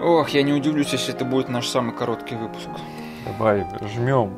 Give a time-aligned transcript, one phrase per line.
[0.00, 2.68] Ох, я не удивлюсь, если это будет наш самый короткий выпуск.
[3.24, 4.36] Давай, жмем.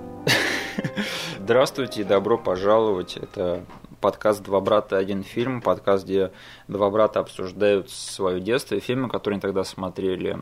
[1.38, 3.16] Здравствуйте и добро пожаловать.
[3.16, 3.64] Это
[4.00, 4.96] подкаст «Два брата.
[4.96, 6.30] Один фильм», подкаст, где
[6.68, 10.38] два брата обсуждают свое детство и фильмы, которые они тогда смотрели.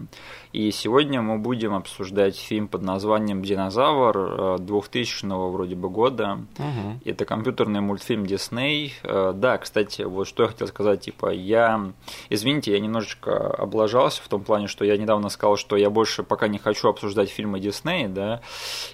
[0.52, 6.38] И сегодня мы будем обсуждать фильм под названием «Динозавр» 2000 э, вроде бы года.
[6.58, 7.00] Угу.
[7.04, 8.94] Это компьютерный мультфильм Дисней.
[9.02, 11.92] Э, да, кстати, вот что я хотел сказать, типа, я,
[12.30, 16.48] извините, я немножечко облажался в том плане, что я недавно сказал, что я больше пока
[16.48, 18.40] не хочу обсуждать фильмы Дисней, да,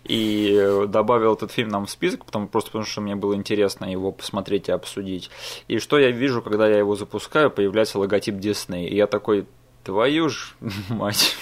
[0.05, 4.13] и добавил этот фильм нам в список, потому, просто потому что мне было интересно его
[4.13, 5.31] посмотреть и обсудить.
[5.69, 9.47] И что я вижу, когда я его запускаю, появляется логотип Дисней, и я такой,
[9.85, 10.55] твою ж
[10.89, 11.37] мать.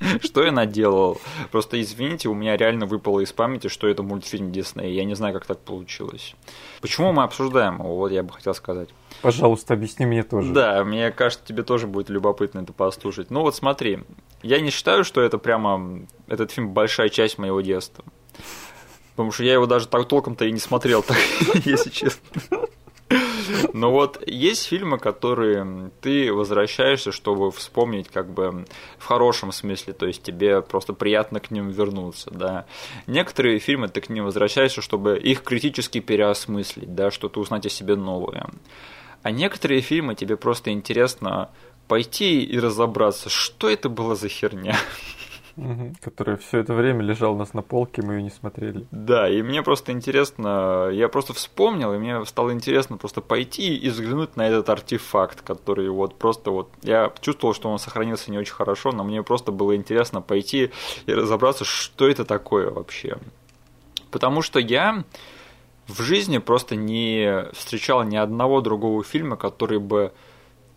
[0.22, 1.20] Что я наделал?
[1.50, 4.94] Просто извините, у меня реально выпало из памяти, что это мультфильм Дисней.
[4.94, 6.34] Я не знаю, как так получилось.
[6.80, 7.96] Почему мы обсуждаем его?
[7.96, 8.90] Вот я бы хотел сказать.
[9.22, 10.52] Пожалуйста, объясни мне тоже.
[10.52, 13.30] Да, мне кажется, тебе тоже будет любопытно это послушать.
[13.30, 14.00] Ну вот смотри,
[14.42, 18.04] я не считаю, что это прямо этот фильм большая часть моего детства.
[19.18, 21.16] Потому что я его даже так толком-то и не смотрел, так,
[21.64, 22.40] если честно.
[23.72, 28.64] Но вот есть фильмы, которые ты возвращаешься, чтобы вспомнить как бы
[28.96, 32.66] в хорошем смысле, то есть тебе просто приятно к ним вернуться, да.
[33.08, 37.96] Некоторые фильмы ты к ним возвращаешься, чтобы их критически переосмыслить, да, что-то узнать о себе
[37.96, 38.48] новое.
[39.24, 41.50] А некоторые фильмы тебе просто интересно
[41.88, 44.76] пойти и разобраться, что это было за херня.
[45.58, 45.94] Угу.
[46.00, 48.86] Который все это время лежал у нас на полке, мы ее не смотрели.
[48.92, 53.90] Да, и мне просто интересно, я просто вспомнил, и мне стало интересно просто пойти и
[53.90, 58.54] взглянуть на этот артефакт, который вот просто вот, я чувствовал, что он сохранился не очень
[58.54, 60.70] хорошо, но мне просто было интересно пойти
[61.06, 63.18] и разобраться, что это такое вообще.
[64.12, 65.04] Потому что я
[65.88, 70.12] в жизни просто не встречал ни одного другого фильма, который бы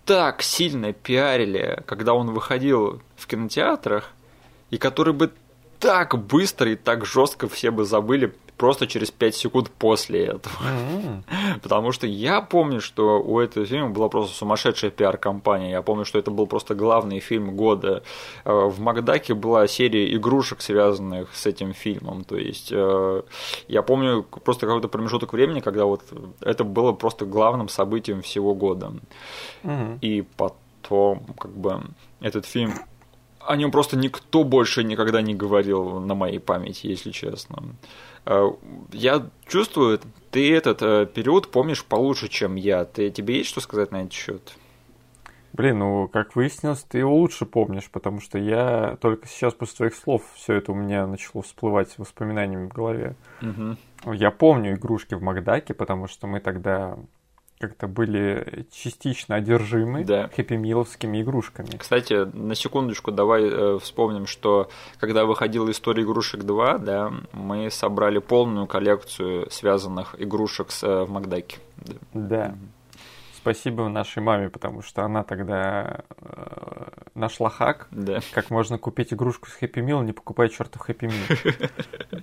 [0.06, 4.12] так сильно пиарили, когда он выходил в кинотеатрах,
[4.72, 5.32] и который бы
[5.80, 10.54] так быстро и так жестко все бы забыли просто через 5 секунд после этого.
[10.54, 11.60] Mm-hmm.
[11.64, 15.72] Потому что я помню, что у этого фильма была просто сумасшедшая пиар-компания.
[15.72, 18.04] Я помню, что это был просто главный фильм года.
[18.46, 22.24] Э, в Макдаке была серия игрушек, связанных с этим фильмом.
[22.24, 23.24] То есть э,
[23.68, 26.04] я помню просто какой-то промежуток времени, когда вот
[26.42, 28.94] это было просто главным событием всего года.
[29.64, 30.00] Mm-hmm.
[30.02, 31.82] И потом, как бы,
[32.20, 32.74] этот фильм
[33.48, 37.76] о нем просто никто больше никогда не говорил на моей памяти, если честно.
[38.26, 38.52] Э,
[38.92, 42.86] я чувствую, ты этот э, период помнишь получше, чем я.
[42.86, 44.54] Ты, тебе есть что сказать на этот счет?
[45.54, 49.96] Блин, ну, как выяснилось, ты его лучше помнишь, потому что я только сейчас после твоих
[49.96, 53.16] слов все это у меня начало всплывать воспоминаниями в голове.
[53.42, 54.14] Угу.
[54.14, 56.98] Я помню игрушки в Макдаке, потому что мы тогда
[57.62, 60.30] как-то были частично одержимы да.
[60.36, 61.78] хэппи-миловскими игрушками.
[61.78, 68.18] Кстати, на секундочку давай э, вспомним, что когда выходила история игрушек 2, да, мы собрали
[68.18, 71.60] полную коллекцию связанных игрушек с э, в Макдаке.
[71.78, 71.94] Да.
[72.14, 72.56] да.
[73.36, 78.20] Спасибо нашей маме, потому что она тогда э, нашла хак, да.
[78.34, 81.54] как можно купить игрушку с Хэппи Мил, не покупая чертов Хэппи Мил.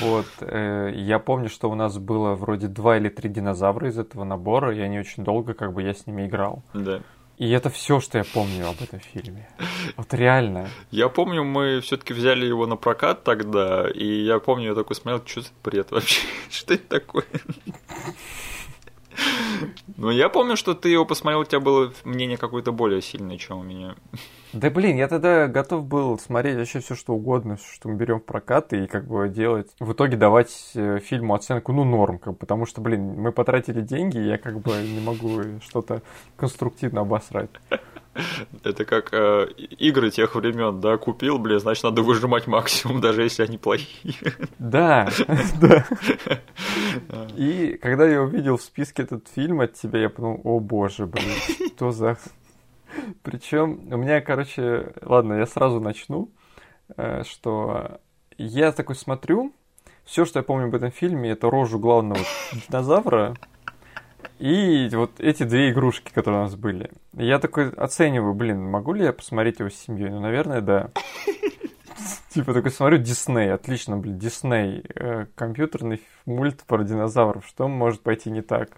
[0.00, 0.26] Вот.
[0.40, 4.74] Э, я помню, что у нас было вроде два или три динозавра из этого набора,
[4.74, 6.62] и они очень долго, как бы, я с ними играл.
[6.72, 7.00] Да.
[7.36, 9.48] И это все, что я помню об этом фильме.
[9.96, 10.68] Вот реально.
[10.90, 15.26] Я помню, мы все-таки взяли его на прокат тогда, и я помню, я такой смотрел,
[15.26, 16.20] что за бред вообще?
[16.50, 17.24] Что это такое?
[19.96, 23.58] Ну, я помню, что ты его посмотрел, у тебя было мнение какое-то более сильное, чем
[23.58, 23.94] у меня.
[24.52, 28.24] Да блин, я тогда готов был смотреть вообще все что угодно, что мы берем в
[28.24, 29.70] прокат и как бы делать.
[29.80, 34.18] В итоге давать э, фильму оценку, ну, норм, как, потому что, блин, мы потратили деньги,
[34.18, 36.02] и я как бы не могу что-то
[36.36, 37.50] конструктивно обосрать.
[38.64, 43.42] Это как э, игры тех времен, да, купил, блин, значит, надо выжимать максимум, даже если
[43.42, 44.14] они плохие.
[44.58, 45.08] Да,
[45.60, 45.86] да.
[47.36, 51.32] И когда я увидел в списке этот фильм от тебя, я подумал, о боже, блин,
[51.76, 52.16] что за...
[53.22, 56.30] Причем у меня, короче, ладно, я сразу начну,
[56.96, 58.00] э, что
[58.38, 59.52] я такой смотрю,
[60.04, 62.20] все, что я помню об этом фильме, это рожу главного
[62.52, 63.34] динозавра,
[64.38, 66.90] и вот эти две игрушки, которые у нас были.
[67.12, 70.10] Я такой оцениваю, блин, могу ли я посмотреть его с семьей?
[70.10, 70.90] Ну, наверное, да.
[72.30, 78.30] Типа такой смотрю, Дисней, отлично, блин, Дисней, э, компьютерный мульт про динозавров, что может пойти
[78.30, 78.70] не так?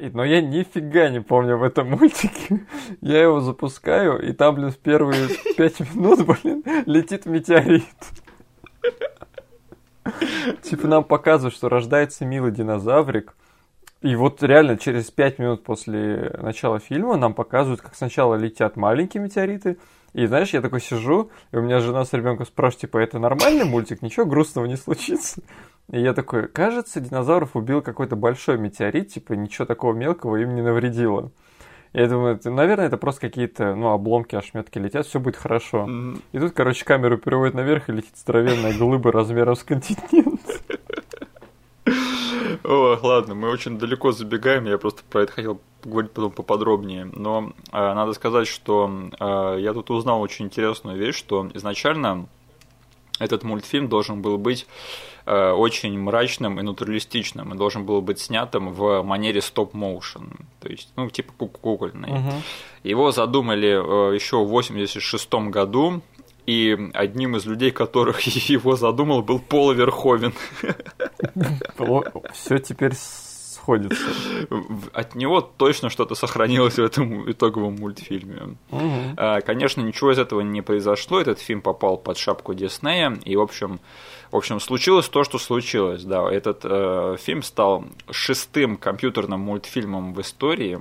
[0.00, 2.66] Но я нифига не помню об этом мультике.
[3.00, 7.84] Я его запускаю, и там, блин, в первые пять минут, блин, летит метеорит.
[10.62, 13.34] Типа нам показывают, что рождается милый динозаврик,
[14.00, 19.22] И вот реально через пять минут после начала фильма нам показывают, как сначала летят маленькие
[19.22, 19.78] метеориты,
[20.14, 23.64] и знаешь, я такой сижу, и у меня жена с ребенком спрашивает, типа, это нормальный
[23.64, 25.42] мультик, ничего грустного не случится?
[25.90, 30.62] И я такой, кажется, динозавров убил какой-то большой метеорит, типа, ничего такого мелкого им не
[30.62, 31.30] навредило.
[31.92, 35.86] Я думаю, это, наверное, это просто какие-то, ну, обломки, ошметки летят, все будет хорошо.
[35.88, 36.22] Mm-hmm.
[36.32, 40.40] И тут, короче, камеру переводит наверх, и летит здоровенная глыба размером с континент.
[42.64, 47.04] Ох, ладно, мы очень далеко забегаем, я просто про это хотел поговорить потом поподробнее.
[47.04, 52.28] Но э, надо сказать, что э, я тут узнал очень интересную вещь, что изначально
[53.18, 54.66] этот мультфильм должен был быть
[55.26, 60.30] э, очень мрачным и натуралистичным, и должен был быть снятым в манере стоп-моушен,
[60.60, 62.12] то есть, ну, типа кукольный.
[62.12, 62.32] Угу.
[62.84, 66.00] Его задумали э, еще в 86 году,
[66.48, 70.32] и одним из людей, которых его задумал, был Пол Верховен.
[72.32, 74.06] Все теперь сходится.
[74.94, 78.56] От него точно что-то сохранилось в этом итоговом мультфильме.
[78.70, 79.16] Угу.
[79.44, 81.20] Конечно, ничего из этого не произошло.
[81.20, 83.78] Этот фильм попал под шапку Диснея, и, в общем,
[84.30, 86.04] в общем, случилось то, что случилось.
[86.04, 90.80] Да, этот э, фильм стал шестым компьютерным мультфильмом в истории.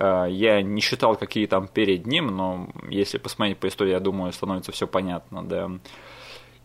[0.00, 4.32] Э, я не считал, какие там перед ним, но если посмотреть по истории, я думаю,
[4.32, 5.70] становится все понятно, да.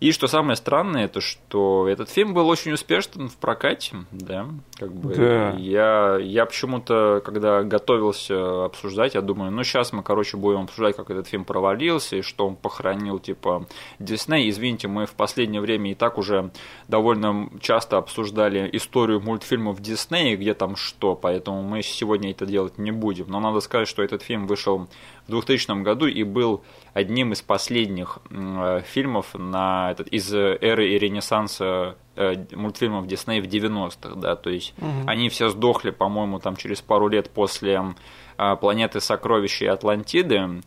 [0.02, 4.46] И что самое странное, это что этот фильм был очень успешен в прокате, да,
[4.78, 5.16] как бы.
[5.16, 5.52] Да.
[5.58, 11.10] Я, я почему-то, когда готовился обсуждать, я думаю, ну сейчас мы, короче, будем обсуждать, как
[11.12, 13.68] этот фильм провалился и что он похоронил, типа,
[14.00, 14.50] Дисней.
[14.50, 16.52] Извините, мы в последнее время и так уже
[16.90, 22.92] довольно часто обсуждали историю мультфильмов Диснея, где там что, поэтому мы сегодня это делать не
[22.92, 23.28] будем.
[23.30, 24.90] Но надо сказать, что этот фильм вышел
[25.28, 26.64] в 2000 году и был
[26.94, 33.46] одним из последних э, фильмов на этот, из эры и ренессанса э, мультфильмов Дисней в
[33.46, 35.08] 90-х, да, то есть угу.
[35.08, 37.96] они все сдохли, по-моему, там через пару лет после
[38.38, 40.62] э, «Планеты сокровища» и «Атлантиды»,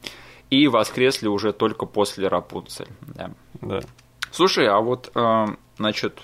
[0.51, 3.31] и воскресли уже только после Рапунцель, да.
[3.61, 3.81] да.
[4.31, 5.13] Слушай, а вот,
[5.77, 6.21] значит,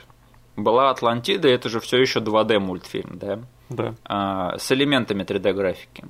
[0.56, 3.40] была Атлантида, это же все еще 2D мультфильм, да?
[3.69, 3.94] Да.
[4.05, 6.05] А, с элементами 3D графики.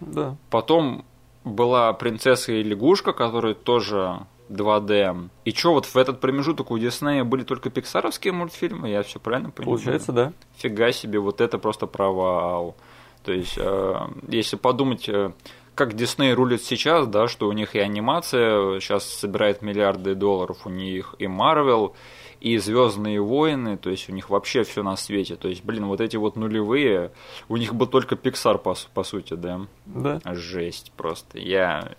[0.00, 0.36] Да.
[0.50, 1.04] Потом
[1.44, 5.28] была принцесса и лягушка, которые тоже 2D.
[5.44, 9.50] И что, вот в этот промежуток у Диснея были только пиксаровские мультфильмы, я все правильно
[9.50, 9.78] понимаю?
[9.78, 10.32] Получается, да.
[10.56, 12.76] Фига себе, вот это просто провал.
[13.24, 13.94] То есть, э,
[14.28, 15.32] если подумать, э,
[15.74, 20.70] как Дисней рулит сейчас, да, что у них и анимация сейчас собирает миллиарды долларов, у
[20.70, 21.94] них и Марвел,
[22.40, 25.36] и Звездные войны, то есть у них вообще все на свете.
[25.36, 27.10] То есть, блин, вот эти вот нулевые,
[27.48, 29.62] у них был только Pixar, по, по сути, да?
[29.86, 30.20] Да.
[30.34, 31.38] Жесть просто.
[31.38, 31.94] Я,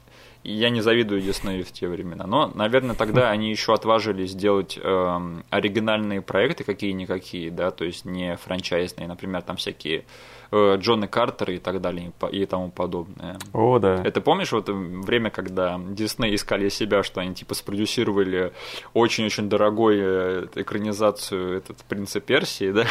[0.51, 2.25] я не завидую Диснею в те времена.
[2.25, 8.35] Но, наверное, тогда они еще отважились сделать э, оригинальные проекты какие-никакие, да, то есть не
[8.37, 10.05] франчайзные, например, там всякие
[10.51, 13.37] Э, Джона Картера и так далее и тому подобное.
[13.53, 14.01] О, да.
[14.03, 18.53] Это помнишь вот время, когда Дисней искали себя, что они типа спродюсировали
[18.93, 22.85] очень-очень дорогой э, экранизацию этот «Принца Персии», да,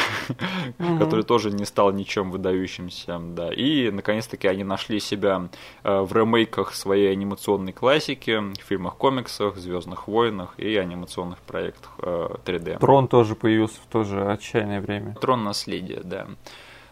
[0.79, 0.97] угу.
[0.99, 5.49] который тоже не стал ничем выдающимся, да, и наконец-таки они нашли себя
[5.83, 12.79] э, в ремейках своей анимационной классики, в фильмах, комиксах, Звездных войнах и анимационных проектах 3D.
[12.79, 15.15] Трон тоже появился в то же отчаянное время.
[15.15, 16.27] Трон наследия, да.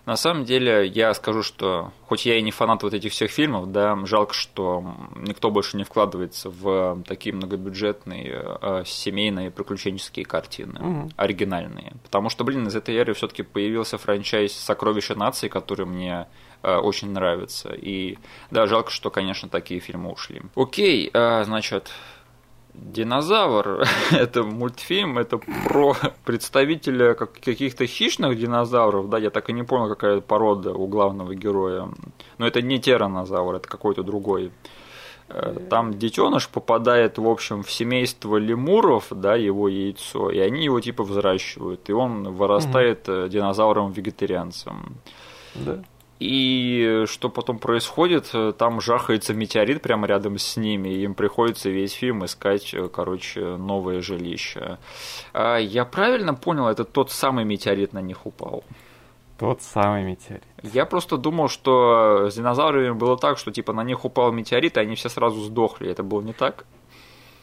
[0.05, 3.71] На самом деле, я скажу, что хоть я и не фанат вот этих всех фильмов,
[3.71, 4.83] да, жалко, что
[5.15, 11.09] никто больше не вкладывается в такие многобюджетные э, семейные приключенческие картины, угу.
[11.15, 11.93] оригинальные.
[12.03, 16.44] Потому что, блин, из этой эры все-таки появился франчайз Сокровища нации, который мне э,
[16.79, 17.69] очень нравится.
[17.69, 18.17] И
[18.51, 20.41] да, жалко, что, конечно, такие фильмы ушли.
[20.55, 21.91] Окей, э, значит,
[22.77, 25.95] Динозавр– это мультфильм, это про
[26.25, 31.89] представителя каких-то хищных динозавров, да, я так и не понял, какая порода у главного героя.
[32.37, 34.51] Но это не тиранозавр, это какой-то другой.
[35.29, 40.79] Э, там детеныш попадает, в общем, в семейство лемуров, да, его яйцо, и они его
[40.81, 43.27] типа взращивают, и он вырастает угу.
[43.27, 44.97] динозавром-вегетарианцем.
[45.55, 45.83] Да.
[46.19, 51.91] И что потом происходит, там жахается метеорит прямо рядом с ними, и им приходится весь
[51.91, 54.77] фильм искать, короче, новое жилище.
[55.33, 58.63] А я правильно понял, это тот самый метеорит на них упал?
[59.37, 60.43] Тот самый метеорит.
[60.63, 64.79] Я просто думал, что с динозаврами было так, что типа на них упал метеорит, и
[64.79, 65.89] они все сразу сдохли.
[65.89, 66.65] Это было не так?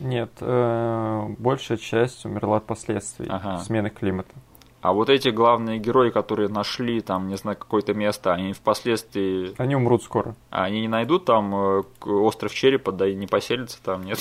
[0.01, 3.59] Нет, э, большая часть умерла от последствий ага.
[3.59, 4.35] смены климата.
[4.83, 9.55] А вот эти главные герои, которые нашли там, не знаю, какое-то место, они впоследствии...
[9.57, 10.35] Они умрут скоро.
[10.51, 14.19] Они не найдут там э, остров черепа, да и не поселятся там, нет?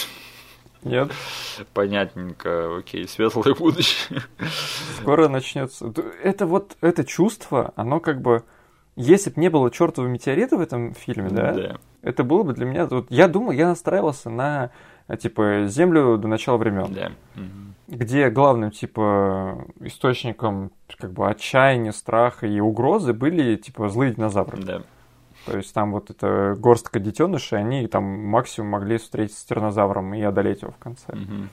[0.83, 1.11] Нет.
[1.73, 4.21] Понятненько, окей, светлое будущее.
[4.99, 5.91] Скоро начнется.
[6.23, 8.43] Это вот, это чувство, оно как бы
[8.95, 11.77] если бы не было чертового метеорита в этом фильме, да, Да.
[12.03, 12.85] это было бы для меня...
[12.85, 14.69] Вот, я думал, я настраивался на,
[15.17, 16.93] типа, Землю до начала времен.
[16.93, 17.11] Да.
[17.87, 24.63] Где главным, типа, источником, как бы, отчаяния, страха и угрозы были, типа, злые динозавры.
[24.63, 24.83] Да.
[25.45, 30.21] То есть там вот эта горстка детенышей, они там максимум могли встретиться с тиранозавром и
[30.21, 31.13] одолеть его в конце.
[31.13, 31.49] Мгм.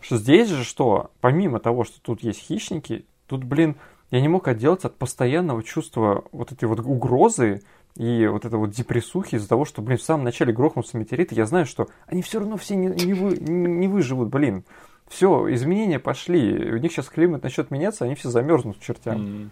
[0.00, 1.10] Что здесь же что?
[1.20, 3.76] Помимо того, что тут есть хищники, тут, блин,
[4.10, 7.62] я не мог отделаться от постоянного чувства вот этой вот угрозы
[7.96, 11.46] и вот этой вот депрессухи из-за того, что, блин, в самом начале грохнулся метеорит, я
[11.46, 14.64] знаю, что они все равно все не, не, вы- не выживут, блин.
[15.08, 16.72] Все, изменения пошли.
[16.72, 19.14] У них сейчас климат начнет меняться, они все замерзнут к чертям.
[19.22, 19.50] Мгм.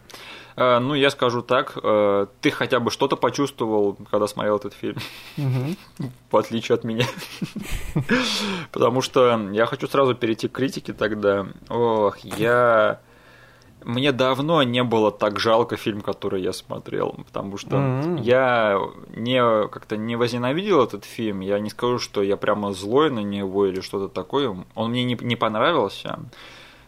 [0.57, 4.97] А, Ну, я скажу так, э, ты хотя бы что-то почувствовал, когда смотрел этот фильм,
[5.37, 5.77] Мгм.
[6.33, 7.05] в отличие от меня.
[8.73, 11.47] Потому что я хочу сразу перейти к критике тогда.
[11.69, 13.01] Ох, я...
[13.85, 18.17] Мне давно не было так жалко фильм, который я смотрел, потому что Мгм.
[18.17, 18.79] я
[19.15, 21.41] не как-то не возненавидел этот фильм.
[21.41, 24.57] Я не скажу, что я прямо злой на него или что-то такое.
[24.75, 26.19] Он мне не, не понравился.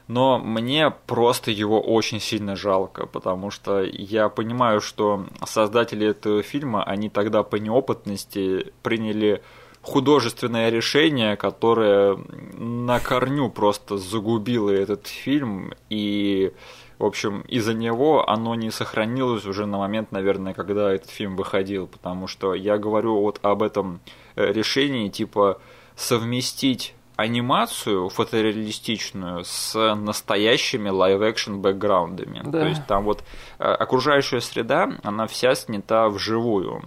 [0.09, 6.85] Но мне просто его очень сильно жалко, потому что я понимаю, что создатели этого фильма,
[6.85, 9.43] они тогда по неопытности приняли
[9.83, 12.19] художественное решение, которое
[12.59, 16.53] на корню просто загубило этот фильм, и,
[16.99, 21.87] в общем, из-за него оно не сохранилось уже на момент, наверное, когда этот фильм выходил,
[21.87, 24.01] потому что я говорю вот об этом
[24.35, 25.61] э, решении, типа,
[25.95, 32.43] совместить анимацию фотореалистичную с настоящими live-action background ами.
[32.45, 32.61] Да.
[32.61, 33.25] То есть там вот
[33.59, 36.83] э, окружающая среда, она вся снята вживую.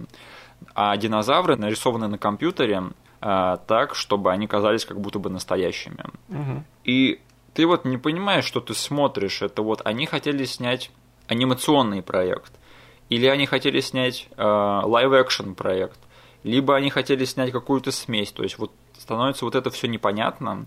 [0.74, 2.82] А динозавры нарисованы на компьютере
[3.20, 6.04] э, так, чтобы они казались как будто бы настоящими.
[6.28, 6.64] Мгм.
[6.84, 7.20] И
[7.54, 9.42] ты вот не понимаешь, что ты смотришь.
[9.42, 10.90] Это вот они хотели снять
[11.26, 12.52] анимационный проект,
[13.08, 15.98] или они хотели снять live-action проект,
[16.42, 18.32] либо они хотели снять какую-то смесь.
[18.32, 20.66] То есть вот становится вот это все непонятно.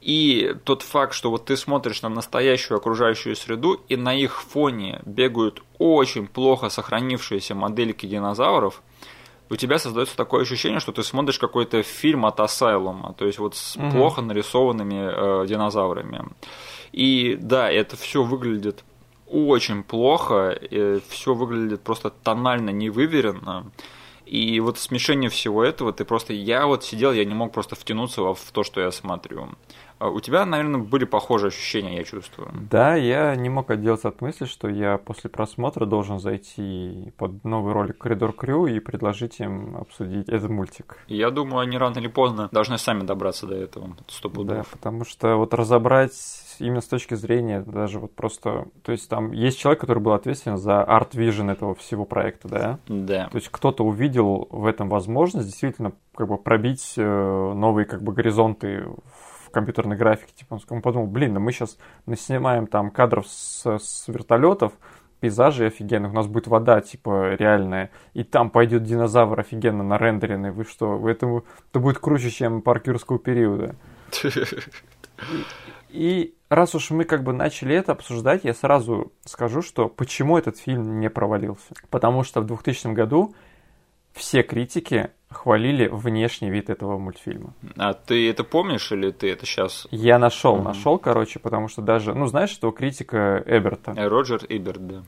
[0.00, 5.02] И тот факт, что вот ты смотришь на настоящую окружающую среду, и на их фоне
[5.04, 8.82] бегают очень плохо сохранившиеся модельки динозавров,
[9.50, 13.54] у тебя создается такое ощущение, что ты смотришь какой-то фильм от Асайлума, то есть вот
[13.54, 13.90] с Мгм.
[13.92, 16.24] плохо нарисованными э, динозаврами.
[16.92, 18.84] И да, это все выглядит
[19.28, 20.58] очень плохо,
[21.08, 23.70] все выглядит просто тонально невыверенно.
[24.24, 26.32] И вот смешение всего этого, ты просто...
[26.32, 29.50] Я вот сидел, я не мог просто втянуться в то, что я смотрю.
[29.98, 32.50] А У тебя, наверное, были похожие ощущения, я чувствую.
[32.70, 37.72] Да, я не мог отделаться от мысли, что я после просмотра должен зайти под новый
[37.72, 40.98] ролик Коридор Крю и предложить им обсудить этот мультик.
[41.08, 43.96] Я думаю, они рано или поздно должны сами добраться до этого.
[44.08, 46.12] Сто Да, потому что вот разобрать
[46.58, 48.66] именно с точки зрения даже вот просто...
[48.82, 52.78] То есть там есть человек, который был ответственен за арт-вижн этого всего проекта, да?
[52.86, 53.28] Да.
[53.28, 57.02] То есть кто-то увидел в этом возможность действительно как бы пробить э,
[57.54, 59.15] новые как бы горизонты в
[59.56, 60.32] компьютерной графике.
[60.34, 61.78] Типа он, он подумал, блин, да мы сейчас
[62.14, 64.74] снимаем там кадров с, с вертолетов,
[65.20, 70.64] пейзажей офигенных, у нас будет вода, типа, реальная, и там пойдет динозавр офигенно нарендеренный, вы
[70.64, 73.76] что, вы это, это будет круче, чем парк юрского периода.
[75.88, 80.58] И раз уж мы как бы начали это обсуждать, я сразу скажу, что почему этот
[80.58, 81.72] фильм не провалился.
[81.88, 83.34] Потому что в 2000 году
[84.12, 87.52] все критики хвалили внешний вид этого мультфильма.
[87.76, 89.86] А ты это помнишь или ты это сейчас?
[89.90, 90.64] Я нашел, Мгм.
[90.64, 95.02] нашел, короче, потому что даже, ну, знаешь, что критика Эберта, Роджер Иберт, да.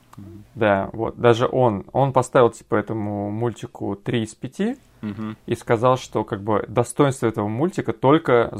[0.55, 5.37] да, вот, даже он, он поставил, типа, этому мультику 3 из 5 Мгм.
[5.45, 8.51] и сказал, что, как бы, достоинства этого мультика только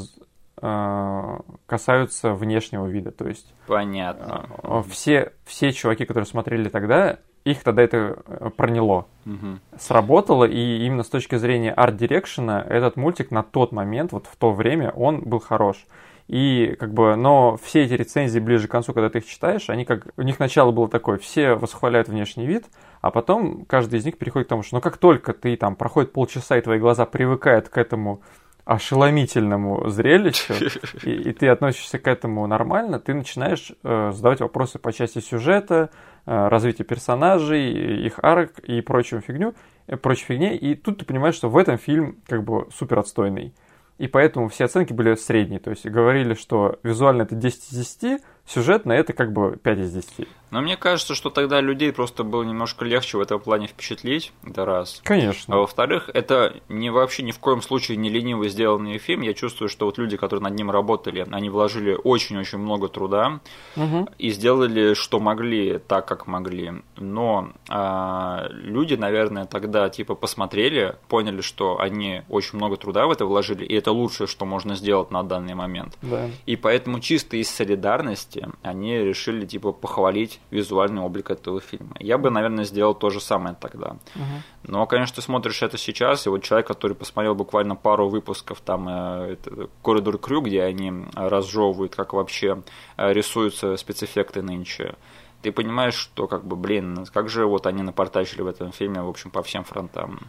[0.62, 4.46] э, касаются внешнего вида, то есть Понятно.
[4.63, 9.08] А, Все, все чуваки, которые смотрели тогда, их тогда это э, проняло.
[9.25, 9.60] Мгм.
[9.77, 14.51] Сработало, и именно с точки зрения арт-дирекшена этот мультик на тот момент, вот в то
[14.51, 15.86] время, он был хорош.
[16.27, 19.84] И как бы, но все эти рецензии ближе к концу, когда ты их читаешь, они
[19.84, 22.65] как, у них начало было такое, все восхваляют внешний вид,
[23.01, 26.13] а потом каждый из них переходит к тому, что ну как только ты там проходит
[26.13, 28.22] полчаса, и твои глаза привыкают к этому
[28.63, 30.53] ошеломительному зрелищу,
[31.03, 35.89] и, и ты относишься к этому нормально, ты начинаешь э, задавать вопросы по части сюжета,
[36.26, 39.54] э, развития персонажей, их арок и прочую фигню,
[39.88, 43.54] э, прочей фигне, и тут ты понимаешь, что в этом фильм как бы супер отстойный.
[43.98, 45.60] И поэтому все оценки были средние.
[45.60, 49.92] То есть говорили, что визуально это 10 из 10, сюжетно это как бы 5 из
[49.92, 50.28] 10.
[50.51, 54.65] Но мне кажется, что тогда людей просто было немножко легче в этом плане впечатлить, это
[54.65, 55.01] раз.
[55.03, 55.56] Конечно.
[55.56, 59.22] А во-вторых, это не вообще ни в коем случае не лениво сделанный фильм.
[59.22, 63.39] Я чувствую, что вот люди, которые над ним работали, они вложили очень-очень много труда
[63.75, 64.08] угу.
[64.18, 66.74] и сделали, что могли, так, как могли.
[66.98, 73.25] Но а, люди, наверное, тогда типа посмотрели, поняли, что они очень много труда в это
[73.25, 75.98] вложили, и это лучшее, что можно сделать на данный момент.
[76.01, 76.29] Да.
[76.46, 81.96] И поэтому чисто из солидарности они решили типа похвалить визуальный облик этого фильма.
[82.00, 83.98] Я бы, наверное, сделал то же самое тогда.
[84.15, 84.72] Угу.
[84.72, 88.88] Но, конечно, ты смотришь это сейчас, и вот человек, который посмотрел буквально пару выпусков, там,
[88.89, 92.63] э, это, «Коридор Крю», где они разжевывают, как вообще
[92.98, 94.96] э, рисуются спецэффекты нынче,
[95.41, 99.08] ты понимаешь, что, как бы, блин, как же вот они напортачили в этом фильме, в
[99.08, 100.19] общем, по всем фронтам.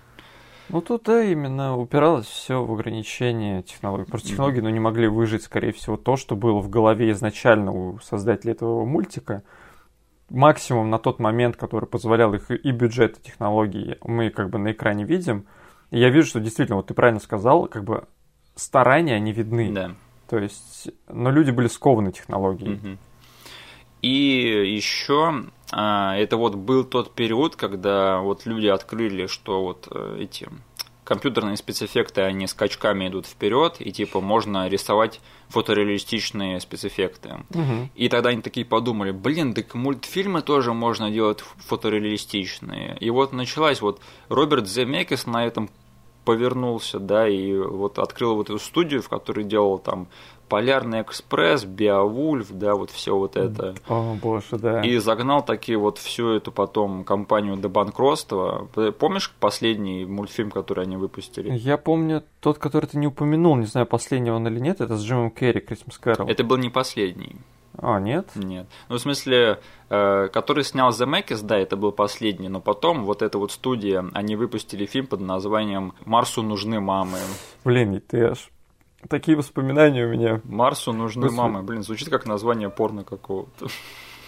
[0.68, 4.08] Ну, тут, да, именно упиралось все в ограничение технологий.
[4.08, 7.98] Просто технологии, ну, не могли выжить, скорее всего, то, что было в голове изначально у
[8.00, 9.42] создателей этого мультика–
[10.30, 14.72] максимум на тот момент, который позволял их и бюджет, и технологии, мы как бы на
[14.72, 15.46] экране видим.
[15.90, 18.04] И я вижу, что действительно, вот ты правильно сказал, как бы
[18.54, 19.72] старания, они видны.
[19.72, 19.94] Да.
[20.28, 22.74] То есть, но люди были скованы технологией.
[22.74, 22.98] Угу.
[24.02, 30.16] И еще а, это вот был тот период, когда вот люди открыли, что вот э,
[30.20, 30.48] эти
[31.10, 37.30] компьютерные спецэффекты, они скачками идут вперед, и типа можно рисовать фотореалистичные спецэффекты.
[37.50, 37.88] Угу.
[37.96, 42.96] И тогда они такие подумали, блин, так мультфильмы тоже можно делать фотореалистичные.
[43.00, 45.68] И вот началась вот Роберт Земекис на этом
[46.24, 50.06] повернулся, да, и вот открыл вот эту студию, в которой делал там
[50.50, 53.76] Полярный экспресс, Биовульф, да, вот все вот это.
[53.88, 54.82] О, боже, да.
[54.82, 58.68] И загнал такие вот всю эту потом компанию до банкротства.
[58.98, 61.56] Помнишь последний мультфильм, который они выпустили?
[61.56, 65.04] Я помню тот, который ты не упомянул, не знаю, последний он или нет, это с
[65.04, 66.28] Джимом Керри, Крисмас Кэрол.
[66.28, 67.36] Это был не последний.
[67.78, 68.26] А, нет?
[68.34, 68.66] Нет.
[68.88, 73.38] Ну, в смысле, э, который снял Земекис, да, это был последний, но потом вот эта
[73.38, 77.18] вот студия, они выпустили фильм под названием «Марсу нужны мамы».
[77.64, 78.50] Блин, ты аж
[79.08, 80.40] Такие воспоминания у меня.
[80.44, 81.36] Марсу нужны Гос...
[81.36, 81.62] мамы.
[81.62, 83.68] Блин, звучит как название порно какого-то.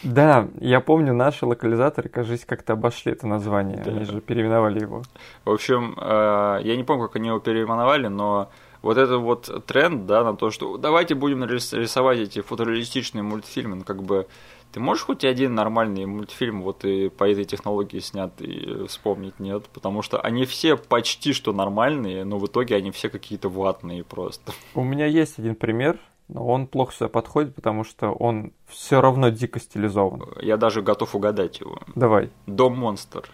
[0.03, 3.81] Да, я помню, наши локализаторы, кажется, как-то обошли это название.
[3.85, 3.93] Да.
[3.93, 5.03] Они же переименовали его.
[5.45, 8.51] В общем, э, я не помню, как они его переименовали, но
[8.83, 13.85] вот этот вот тренд, да, на то, что давайте будем рисовать эти фотореалистичные мультфильмы, ну,
[13.85, 14.27] как бы
[14.73, 19.39] ты можешь хоть один нормальный мультфильм вот и по этой технологии снят и вспомнить?
[19.39, 24.03] Нет, потому что они все почти что нормальные, но в итоге они все какие-то ватные
[24.03, 24.53] просто.
[24.75, 29.29] У меня есть один пример, но он плохо сюда подходит, потому что он все равно
[29.29, 30.25] дико стилизован.
[30.41, 31.81] Я даже готов угадать его.
[31.95, 32.31] Давай.
[32.47, 33.29] Дом монстр.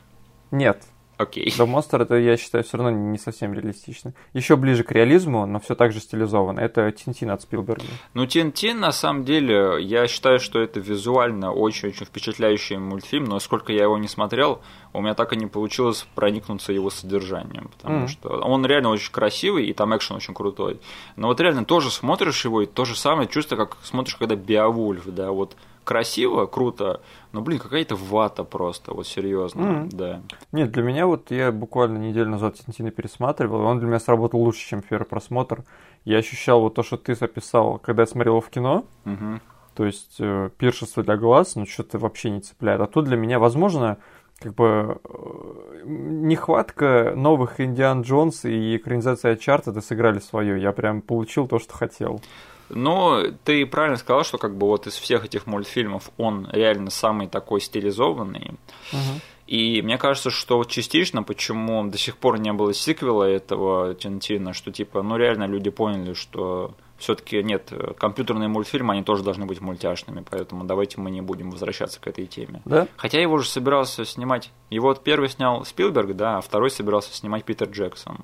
[0.51, 0.85] Нет.
[1.18, 1.48] Окей.
[1.48, 1.66] Okay.
[1.66, 4.14] монстр это, я считаю, все равно не совсем реалистично.
[4.35, 6.61] Еще ближе к реализму, но все так же стилизовано.
[6.61, 7.83] Это Тинтин от Спилберга.
[8.14, 13.72] Ну, Тинтин, на самом деле, я считаю, что это визуально очень-очень впечатляющий мультфильм, но сколько
[13.72, 18.09] я его не смотрел, у меня так и не получилось проникнуться его содержанием, потому mm.
[18.09, 20.81] что он реально очень красивый, и там экшен очень крутой.
[21.16, 25.07] Но вот реально тоже смотришь его, и то же самое чувство, как смотришь, когда Биовульф,
[25.07, 25.57] да, вот
[25.88, 27.01] красиво, круто,
[27.33, 29.88] но, блин, какая-то вата просто, вот серьезно, mm-hmm.
[29.92, 30.20] да.
[30.53, 34.38] Нет, для меня вот я буквально неделю назад Тинтина пересматривал, и он для меня сработал
[34.38, 35.64] лучше, чем первый просмотр.
[36.05, 38.85] Я ощущал вот то, что ты записал, когда я смотрел его в кино.
[39.07, 39.40] Mm-hmm.
[39.77, 42.83] То есть э, пиршество для глаз, ну что-то вообще не цепляет.
[42.83, 43.96] А тут для меня, возможно,
[44.40, 50.61] как бы э, нехватка новых Индиан Джонс и экранизация Чарта сыграли свое.
[50.61, 52.20] Я прям получил то, что хотел.
[52.68, 57.28] Но ты правильно сказал, что как бы вот из всех этих мультфильмов он реально самый
[57.28, 58.52] такой стилизованный.
[58.92, 59.20] Угу.
[59.48, 64.70] И мне кажется, что частично, почему до сих пор не было сиквела этого Тинтина, что
[64.70, 70.22] типа, ну реально люди поняли, что все-таки нет, компьютерные мультфильмы, они тоже должны быть мультяшными,
[70.28, 72.61] поэтому давайте мы не будем возвращаться к этой теме.
[72.66, 72.88] Да?
[72.96, 77.44] Хотя его же собирался снимать, его вот первый снял Спилберг, да, а второй собирался снимать
[77.44, 78.18] Питер Джексон.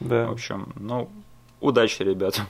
[0.00, 0.26] Да.
[0.26, 1.10] В общем, ну,
[1.60, 2.46] удачи, ребята.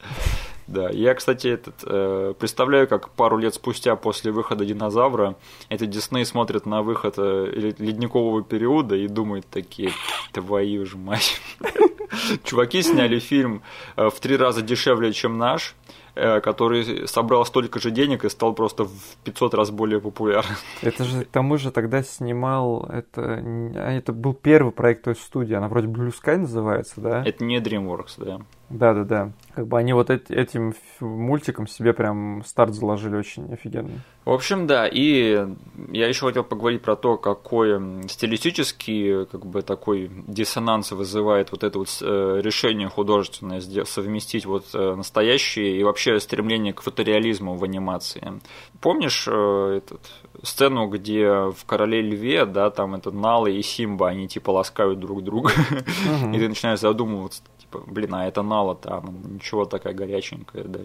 [0.70, 5.34] Да, я, кстати, этот, э, представляю, как пару лет спустя после выхода «Динозавра»
[5.68, 9.90] это Дисней смотрит на выход э, ледникового периода и думает такие,
[10.32, 11.40] твою ж мать.
[12.44, 13.62] Чуваки сняли фильм
[13.96, 15.74] э, в три раза дешевле, чем наш,
[16.14, 20.54] э, который собрал столько же денег и стал просто в 500 раз более популярным.
[20.82, 23.42] Это же, к тому же тогда снимал, это,
[23.74, 27.24] а, это был первый проект той студии, она вроде Blue Sky называется, да?
[27.24, 28.40] Это не DreamWorks, да.
[28.70, 29.32] Да-да-да.
[29.54, 33.98] Как бы они вот этим мультиком себе прям старт заложили очень офигенный.
[34.24, 35.44] В общем, да, и
[35.90, 41.80] я еще хотел поговорить про то, какой стилистический как бы такой диссонанс вызывает вот это
[41.80, 48.40] вот э, решение художественное совместить вот э, настоящее и вообще стремление к фотореализму в анимации.
[48.80, 50.00] Помнишь э, этот
[50.44, 55.24] сцену, где в Короле Льве, да, там это Налы и Симба, они типа ласкают друг
[55.24, 55.50] друга,
[56.32, 60.80] и ты начинаешь задумываться, типа, блин, а это Нала-то, она ничего такая горяченькая, да.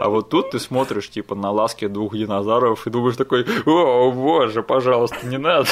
[0.00, 4.62] А вот тут ты смотришь, типа, на ласки двух динозавров и думаешь такой, о, боже,
[4.64, 5.68] пожалуйста, не надо.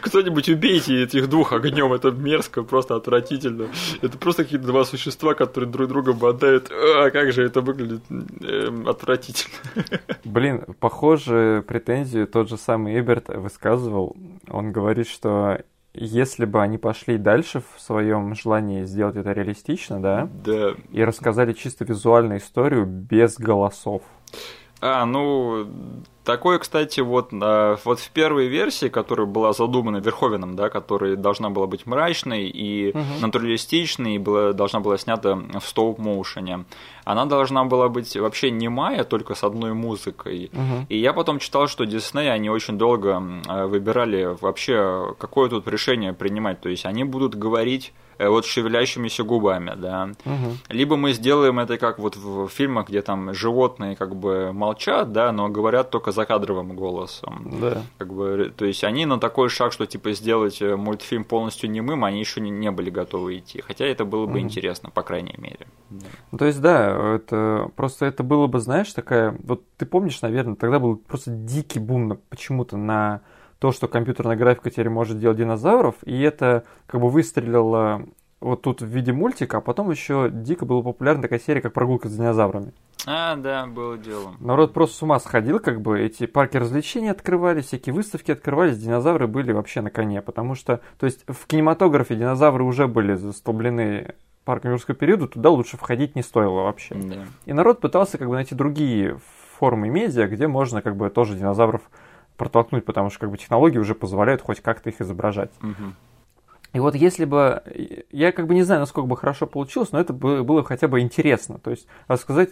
[0.00, 3.68] Кто-нибудь убейте этих двух огнем, это мерзко, просто отвратительно.
[4.00, 6.70] Это просто какие-то два существа, которые друг друга бодают.
[6.72, 9.54] А как же это выглядит э, отвратительно.
[10.24, 14.16] Блин, похоже, претензию тот же самый Эберт высказывал.
[14.48, 15.62] Он говорит, что
[15.94, 20.28] если бы они пошли дальше в своем желании сделать это реалистично, да?
[20.44, 20.74] Да.
[20.90, 24.02] И рассказали чисто визуальную историю без голосов.
[24.80, 25.66] А, ну,
[26.24, 31.50] Такое, кстати, вот, а, вот в первой версии, которая была задумана Верховеном, да, которая должна
[31.50, 33.04] была быть мрачной и угу.
[33.20, 36.64] натуралистичной, и была, должна была снята в стоп-моушене,
[37.04, 40.50] она должна была быть вообще немая, только с одной музыкой.
[40.52, 40.86] Угу.
[40.88, 46.12] И я потом читал, что Дисней, они очень долго а, выбирали вообще, какое тут решение
[46.12, 46.60] принимать.
[46.60, 50.10] То есть они будут говорить Э, вот шевелящимися губами, да.
[50.24, 50.58] Угу.
[50.68, 55.32] Либо мы сделаем это как вот в фильмах, где там животные как бы молчат, да,
[55.32, 57.58] но говорят только закадровым голосом.
[57.60, 57.82] Да.
[57.98, 62.04] Как бы, то есть они на такой шаг, что типа сделать э, мультфильм полностью немым,
[62.04, 63.60] они еще не, не были готовы идти.
[63.60, 64.40] Хотя это было бы угу.
[64.40, 65.66] интересно, по крайней мере.
[65.90, 66.06] Да.
[66.30, 69.36] Ну, то есть, да, это просто это было бы, знаешь, такая.
[69.42, 73.22] Вот ты помнишь, наверное, тогда был просто дикий бум почему-то на
[73.58, 78.04] то, что компьютерная графика теперь может делать динозавров, и это как бы выстрелило
[78.42, 82.08] вот тут в виде мультика, а потом еще дико была популярна такая серия, как «Прогулка
[82.08, 82.72] с динозаврами».
[83.06, 84.34] А, да, было дело.
[84.40, 89.26] Народ просто с ума сходил, как бы эти парки развлечений открывались, всякие выставки открывались, динозавры
[89.26, 94.72] были вообще на коне, потому что, то есть в кинематографе динозавры уже были застолблены парком
[94.72, 96.94] юрского периода, туда лучше входить не стоило вообще.
[96.94, 97.24] Да.
[97.46, 99.18] И народ пытался как бы найти другие
[99.58, 101.82] формы медиа, где можно как бы тоже динозавров
[102.36, 105.50] протолкнуть, потому что как бы технологии уже позволяют хоть как-то их изображать.
[105.62, 105.92] Угу.
[106.72, 107.62] И вот если бы,
[108.10, 111.58] я как бы не знаю, насколько бы хорошо получилось, но это было хотя бы интересно.
[111.58, 112.50] То есть рассказать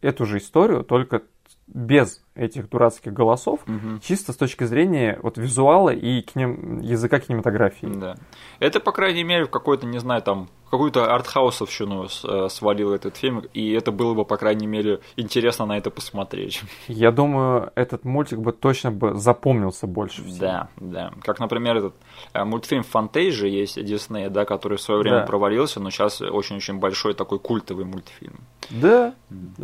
[0.00, 1.22] эту же историю, только
[1.66, 3.98] без этих дурацких голосов, угу.
[4.02, 6.80] чисто с точки зрения вот визуала и кинем...
[6.80, 7.86] языка кинематографии.
[7.86, 8.16] Да.
[8.60, 13.44] Это, по крайней мере, в какой-то, не знаю, там, какую-то артхаусовщину э, свалил этот фильм,
[13.52, 16.62] и это было бы, по крайней мере, интересно на это посмотреть.
[16.88, 20.38] Я думаю, этот мультик бы точно бы запомнился больше всего.
[20.38, 21.12] Да, да.
[21.22, 21.94] Как, например, этот
[22.32, 25.26] э, мультфильм «Фантейжи» есть Дисней, да, который в свое время да.
[25.26, 28.40] провалился, но сейчас очень-очень большой такой культовый мультфильм.
[28.70, 29.14] Да.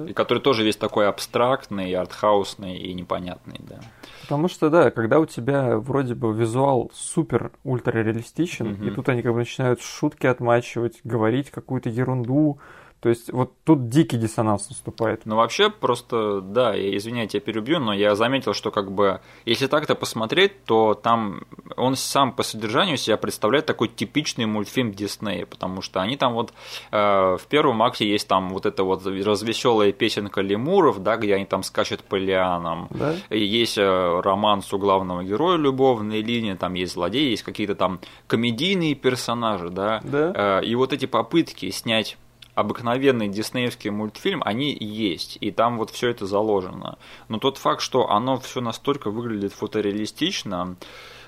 [0.09, 3.81] И который тоже весь такой абстрактный, артхаусный и непонятный, да.
[4.22, 8.85] Потому что, да, когда у тебя вроде бы визуал супер ультра реалистичен, угу.
[8.85, 12.59] и тут они как бы начинают шутки отмачивать, говорить какую-то ерунду,
[13.05, 15.27] то есть вот тут дикий диссонанс наступает.
[15.27, 19.67] Ну вообще просто, да, я извиняюсь, я перебью, но я заметил, что как бы, если
[19.67, 21.43] так-то посмотреть, то там
[21.77, 26.55] он сам по содержанию себя представляет такой типичный мультфильм Диснея, потому что они там вот
[26.93, 26.97] э,
[27.38, 31.62] в первом акте есть там вот эта вот развеселая песенка лемуров, да, где они там
[31.62, 32.88] скачут по лианам.
[32.88, 33.17] Да?
[33.29, 38.95] Есть э, романс у главного героя, любовная линия, там есть злодеи, есть какие-то там комедийные
[38.95, 40.33] персонажи, да, да?
[40.35, 42.17] Э, и вот эти попытки снять
[42.55, 46.99] обыкновенный диснеевский мультфильм, они есть, и там вот все это заложено.
[47.29, 50.77] Но тот факт, что оно все настолько выглядит фотореалистично,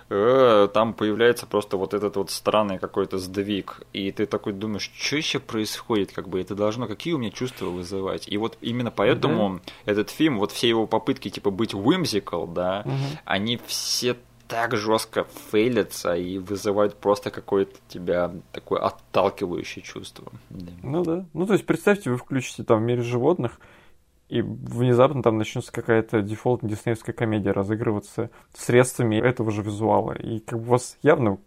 [0.09, 5.17] э, там появляется просто вот этот вот странный какой-то сдвиг, и ты такой думаешь, что
[5.17, 8.29] еще происходит, как бы это должно, какие у меня чувства вызывать.
[8.29, 9.73] И вот именно поэтому mm-hmm.
[9.87, 13.19] этот фильм, вот все его попытки типа быть whimsical, да, mm-hmm.
[13.25, 14.17] они все
[14.49, 20.33] так жестко фейлятся и вызывают просто какое-то тебя такое отталкивающее чувство.
[20.83, 21.27] Ну да.
[21.33, 23.59] Ну то есть представьте, вы включите там в мире животных,
[24.29, 30.13] и внезапно там начнется какая-то дефолтная диснеевская комедия разыгрываться средствами этого же визуала.
[30.13, 31.39] И как бы у вас явно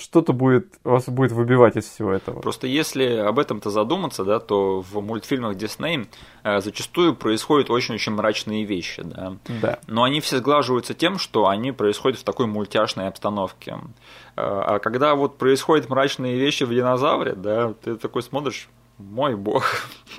[0.00, 2.40] что-то будет, вас будет выбивать из всего этого.
[2.40, 6.08] Просто если об этом-то задуматься, да, то в мультфильмах Дисней
[6.42, 9.36] э, зачастую происходят очень-очень мрачные вещи, да.
[9.60, 9.78] Да.
[9.86, 13.78] Но они все сглаживаются тем, что они происходят в такой мультяшной обстановке.
[14.36, 18.68] Э, а когда вот происходят мрачные вещи в динозавре, да, ты такой смотришь,
[19.00, 19.64] мой бог,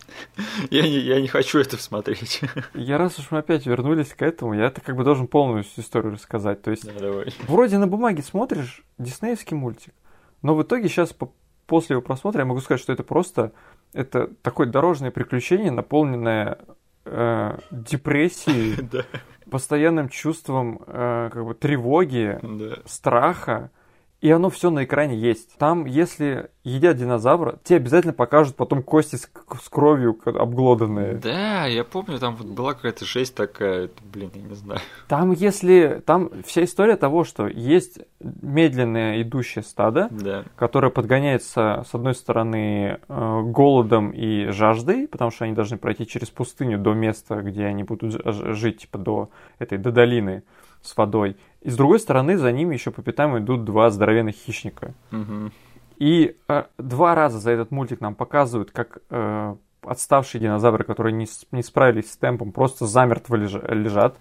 [0.72, 2.42] я, не, я не хочу это смотреть.
[2.74, 6.14] Я раз уж мы опять вернулись к этому, я это как бы должен полную историю
[6.14, 6.62] рассказать.
[6.62, 7.34] То есть, да, давай.
[7.48, 9.94] вроде на бумаге смотришь диснеевский мультик,
[10.42, 11.32] но в итоге сейчас по
[11.68, 13.54] после его просмотра я могу сказать, что это просто
[13.94, 16.58] это такое дорожное приключение, наполненное
[17.06, 19.06] э, депрессией,
[19.50, 22.40] постоянным чувством э, как бы тревоги,
[22.86, 23.72] страха
[24.22, 25.58] и оно все на экране есть.
[25.58, 31.16] Там, если едят динозавра, тебе обязательно покажут потом кости с, с кровью обглоданные.
[31.16, 34.80] Да, я помню, там вот была какая-то жесть такая, блин, я не знаю.
[35.08, 40.46] Там, если, там вся история того, что есть медленное идущее стадо, да.
[40.56, 46.30] которое подгоняется, с одной стороны, э, голодом и жаждой, потому что они должны пройти через
[46.30, 50.44] пустыню до места, где они будут жить, типа до этой, до долины
[50.82, 51.38] с водой.
[51.62, 54.94] И с другой стороны, за ними еще по пятам идут два здоровенных хищника.
[55.12, 55.52] Угу.
[55.98, 61.28] И э, два раза за этот мультик нам показывают, как э, отставшие динозавры, которые не,
[61.52, 64.18] не справились с темпом, просто замертво лежа, лежат.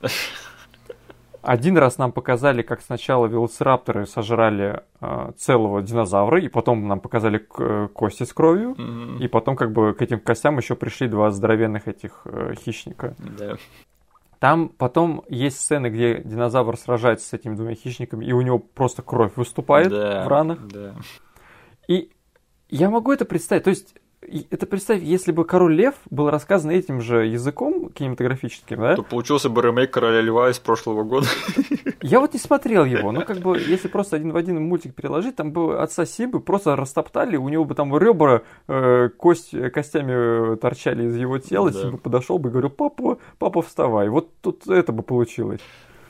[1.43, 7.39] Один раз нам показали, как сначала велоцирапторы сожрали э, целого динозавра, и потом нам показали
[7.39, 9.19] к, э, кости с кровью, mm-hmm.
[9.21, 13.15] и потом как бы к этим костям еще пришли два здоровенных этих э, хищника.
[13.19, 13.59] Yeah.
[14.41, 19.03] Там потом есть сцены, где динозавр сражается с этими двумя хищниками, и у него просто
[19.03, 20.67] кровь выступает да, в ранах.
[20.67, 20.97] Да.
[21.87, 22.11] И
[22.71, 23.65] я могу это представить.
[23.65, 28.97] То есть это представь, если бы Король Лев был рассказан этим же языком кинематографическим, да?
[28.97, 31.27] То получился бы ремейк Короля Льва из прошлого года.
[32.03, 35.37] Я вот не смотрел его, но как бы, если просто один в один мультик переложить,
[35.37, 41.07] там бы отца Сибы просто растоптали, у него бы там ребра э, кость, костями торчали
[41.07, 41.81] из его тела, да.
[41.81, 44.09] Сиба подошел бы и говорил, папа, папа, вставай.
[44.09, 45.61] Вот тут это бы получилось.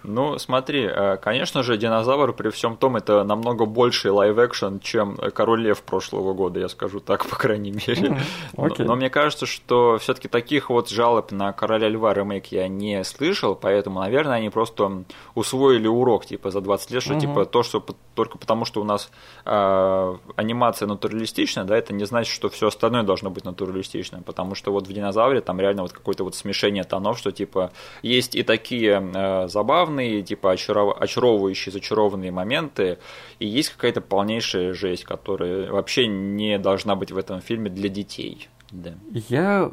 [0.02, 5.62] Ну, смотри, э, конечно же, динозавр при всем том это намного больше live-action, чем Король
[5.62, 8.08] Лев прошлого года, я скажу так, по крайней мере.
[8.08, 8.20] Mm,
[8.56, 8.74] okay.
[8.78, 13.04] но, но мне кажется, что все-таки таких вот жалоб на Короля Льва ремейк я не
[13.04, 17.20] слышал, поэтому, наверное, они просто усвоили урок, типа, за 20 лет, что, mm-hmm.
[17.20, 17.84] типа, то, что
[18.14, 19.10] только потому, что у нас
[19.44, 24.72] э, анимация натуралистичная, да, это не значит, что все остальное должно быть натуралистичным, потому что
[24.72, 29.10] вот в динозавре там реально вот какое-то вот смешение тонов, что, типа, есть и такие
[29.14, 30.96] э, забавные забавные, типа очаров...
[31.00, 32.98] очаровывающие, зачарованные моменты,
[33.38, 38.48] и есть какая-то полнейшая жесть, которая вообще не должна быть в этом фильме для детей.
[38.70, 38.94] Да.
[39.10, 39.70] Я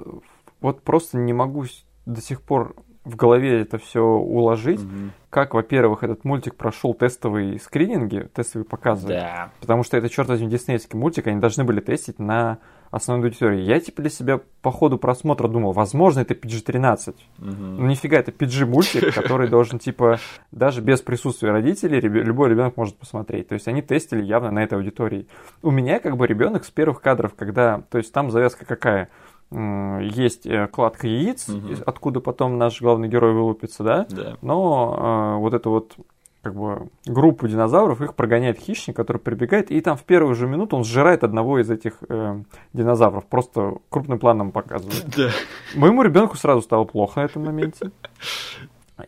[0.62, 1.66] вот просто не могу
[2.06, 5.12] до сих пор в голове это все уложить, угу.
[5.30, 9.08] как, во-первых, этот мультик прошел тестовые скрининги, тестовые показы.
[9.08, 9.52] Да.
[9.62, 12.58] Потому что это, черт возьми, диснеевский мультик, они должны были тестить на
[12.92, 13.62] основной аудитории.
[13.62, 17.10] Я типа для себя по ходу просмотра думал, возможно, это PG-13.
[17.10, 17.48] Угу.
[17.48, 20.20] Ну нифига, это PG-мультик, который должен типа
[20.52, 23.48] даже без присутствия родителей любой ребенок может посмотреть.
[23.50, 25.28] То есть они тестили явно на этой аудитории.
[25.62, 29.10] У меня как бы ребенок с первых кадров, когда, то есть там завязка какая?
[29.50, 31.70] есть э, кладка яиц, угу.
[31.86, 34.06] откуда потом наш главный герой вылупится, да?
[34.10, 34.38] Да.
[34.42, 35.96] Но э, вот это вот
[36.42, 40.78] как бы группу динозавров, их прогоняет хищник, который прибегает, и там в первую же минуту
[40.78, 42.42] он сжирает одного из этих э,
[42.74, 45.06] динозавров, просто крупным планом показывает.
[45.16, 45.30] Да.
[45.76, 47.92] Моему ребенку сразу стало плохо на этом моменте.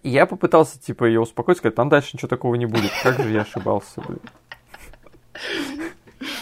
[0.04, 2.92] И я попытался, типа, ее успокоить, сказать, там дальше ничего такого не будет.
[3.04, 4.20] Как же я ошибался, блин.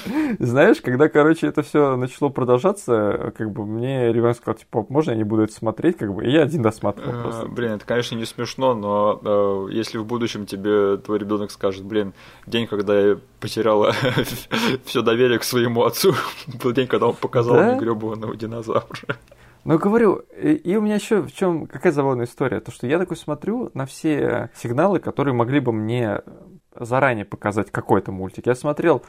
[0.39, 5.17] Знаешь, когда, короче, это все начало продолжаться, как бы мне ребенок сказал, типа, можно я
[5.17, 7.47] не буду это смотреть, как бы, и я один досматривал а, просто.
[7.47, 12.13] Блин, это, конечно, не смешно, но э, если в будущем тебе твой ребенок скажет, блин,
[12.45, 13.93] день, когда я потеряла
[14.85, 16.13] все доверие к своему отцу,
[16.63, 19.17] был день, когда он показал мне гребаного динозавра.
[19.63, 22.97] Ну, говорю, и, и у меня еще в чем какая забавная история, то что я
[22.97, 26.21] такой смотрю на все сигналы, которые могли бы мне
[26.79, 28.45] заранее показать какой-то мультик.
[28.45, 29.03] Я смотрел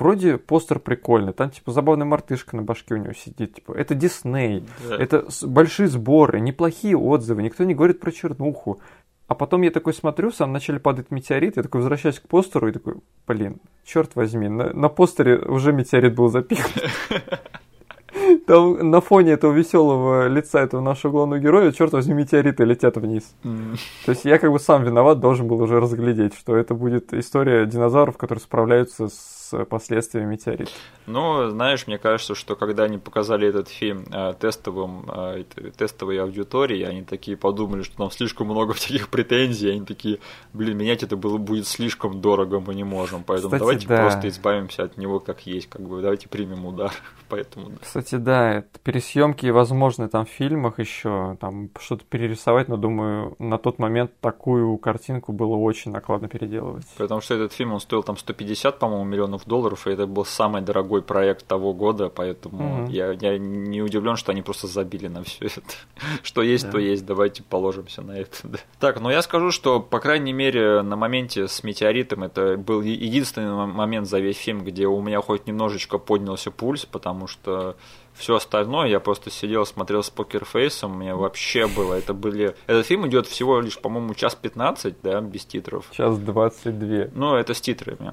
[0.00, 4.64] вроде постер прикольный, там типа забавная мартышка на башке у него сидит, типа это Дисней,
[4.88, 4.96] да.
[4.96, 8.80] это большие сборы, неплохие отзывы, никто не говорит про чернуху.
[9.28, 12.68] А потом я такой смотрю, в самом начале падает метеорит, я такой возвращаюсь к постеру
[12.68, 12.96] и такой,
[13.28, 16.90] блин, черт возьми, на, на постере уже метеорит был запихнут.
[18.46, 23.34] Там на фоне этого веселого лица этого нашего главного героя, черт возьми, метеориты летят вниз.
[23.44, 23.78] Mm.
[24.04, 27.66] То есть я как бы сам виноват, должен был уже разглядеть, что это будет история
[27.66, 30.70] динозавров, которые справляются с последствиями метеорита.
[31.06, 35.44] Ну, знаешь, мне кажется, что когда они показали этот фильм э, тестовым, э,
[35.76, 40.18] тестовой аудитории, они такие подумали, что нам слишком много всяких претензий, они такие,
[40.52, 44.02] блин, менять это было будет слишком дорого, мы не можем, поэтому Кстати, давайте да.
[44.02, 46.92] просто избавимся от него как есть, как бы давайте примем удар.
[47.30, 47.70] Поэтому.
[47.80, 53.56] Кстати, да, это пересъемки возможны там в фильмах еще, там что-то перерисовать, но думаю, на
[53.56, 56.86] тот момент такую картинку было очень накладно переделывать.
[56.98, 60.62] Потому что этот фильм, он стоил там 150, по-моему, миллионов долларов, и это был самый
[60.62, 62.90] дорогой проект того года, поэтому угу.
[62.90, 65.74] я, я не удивлен, что они просто забили на все это.
[66.22, 66.72] Что есть, да.
[66.72, 68.36] то есть, давайте положимся на это.
[68.44, 68.58] Да.
[68.78, 73.66] Так, ну я скажу, что, по крайней мере, на моменте с метеоритом это был единственный
[73.66, 77.76] момент за весь фильм, где у меня хоть немножечко поднялся пульс, потому что
[78.14, 82.54] все остальное я просто сидел, смотрел с покерфейсом, мне вообще было, это были...
[82.66, 85.86] Этот фильм идет всего лишь, по-моему, час 15, да, без титров.
[85.92, 87.06] Час 22.
[87.14, 88.12] Ну, это с титрами.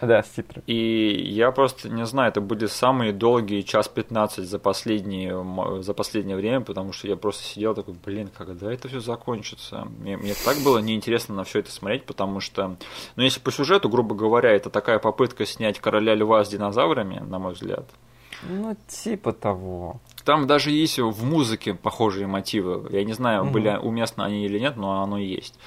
[0.06, 0.64] Да, с титрами.
[0.66, 6.36] И я просто не знаю, это были самые долгие час 15 за последние, за последнее
[6.36, 9.86] время, потому что я просто сидел такой, блин, когда это все закончится?
[9.98, 12.76] Мне, мне так было неинтересно на все это смотреть, потому что,
[13.16, 17.38] ну, если по сюжету, грубо говоря, это такая попытка снять короля льва с динозаврами, на
[17.38, 17.84] мой взгляд.
[18.48, 20.00] Ну, типа того.
[20.24, 22.88] Там даже есть в музыке похожие мотивы.
[22.90, 25.58] Я не знаю, были уместны они или нет, но оно есть.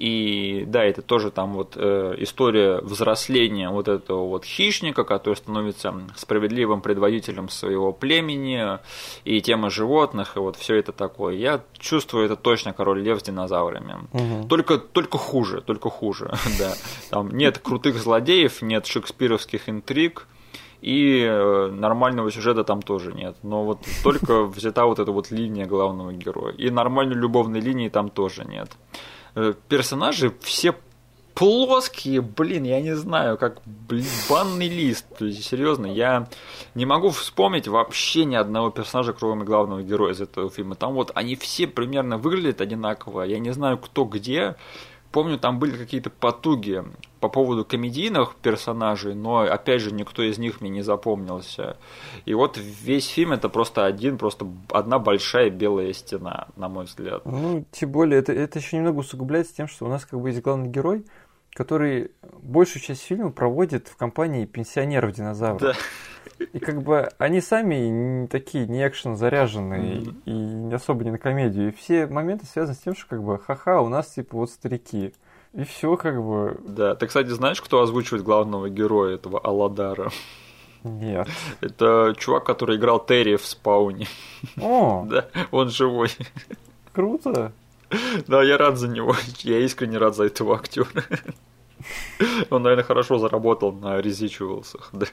[0.00, 5.92] И да, это тоже там вот э, история взросления вот этого вот хищника, который становится
[6.16, 8.78] справедливым предводителем своего племени,
[9.26, 11.34] и тема животных, и вот все это такое.
[11.34, 13.96] Я чувствую, это точно король лев с динозаврами.
[14.14, 14.48] Угу.
[14.48, 16.72] Только, только хуже, только хуже, да.
[17.10, 20.26] Там нет крутых злодеев, нет шекспировских интриг,
[20.80, 23.36] и э, нормального сюжета там тоже нет.
[23.42, 26.54] Но вот только взята вот эта вот линия главного героя.
[26.54, 28.70] И нормальной любовной линии там тоже нет.
[29.34, 30.74] Э, персонажи все
[31.34, 35.06] плоские, блин, я не знаю, как блин, банный лист.
[35.18, 36.28] То есть, серьезно, я
[36.74, 40.74] не могу вспомнить вообще ни одного персонажа, кроме главного героя из этого фильма.
[40.74, 43.22] Там вот они все примерно выглядят одинаково.
[43.22, 44.56] Я не знаю, кто где.
[45.12, 46.84] Помню, там были какие-то потуги
[47.18, 51.76] по поводу комедийных персонажей, но опять же никто из них мне не запомнился.
[52.26, 57.24] И вот весь фильм это просто один, просто одна большая белая стена, на мой взгляд.
[57.24, 60.42] Ну, тем более, это, это еще немного усугубляется тем, что у нас как бы есть
[60.42, 61.04] главный герой,
[61.54, 65.60] который большую часть фильма проводит в компании пенсионеров динозавров.
[65.60, 65.74] Да.
[66.52, 70.22] И как бы они сами не такие не экшен заряженные mm-hmm.
[70.24, 71.68] и не особо не на комедию.
[71.68, 75.12] И все моменты связаны с тем, что как бы ха-ха, у нас типа вот старики.
[75.52, 76.58] И все как бы.
[76.64, 80.10] Да, ты, кстати, знаешь, кто озвучивает главного героя этого Аладара?
[80.84, 81.28] Нет.
[81.60, 84.06] Это чувак, который играл Терри в спауне.
[84.60, 85.06] О!
[85.10, 86.10] Да, он живой.
[86.92, 87.52] Круто.
[88.26, 89.14] Да, я рад за него.
[89.38, 91.04] Я искренне рад за этого актера.
[92.50, 95.06] Он, наверное, хорошо заработал на резичивалсах, да.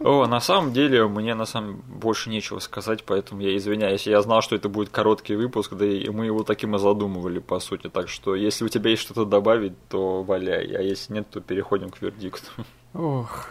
[0.00, 4.06] О, на самом деле, мне на самом больше нечего сказать, поэтому я извиняюсь.
[4.06, 7.60] Я знал, что это будет короткий выпуск, да и мы его таким и задумывали, по
[7.60, 7.88] сути.
[7.88, 11.90] Так что, если у тебя есть что-то добавить, то валяй, а если нет, то переходим
[11.90, 12.50] к вердикту.
[12.94, 13.46] Ох,